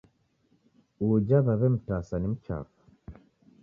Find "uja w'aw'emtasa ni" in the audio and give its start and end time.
1.11-2.27